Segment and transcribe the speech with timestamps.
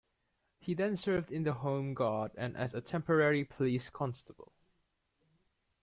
[0.57, 4.51] He then served in the Home Guard and as a temporary police constable.